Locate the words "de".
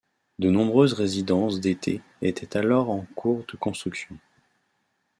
0.39-0.49, 3.45-3.55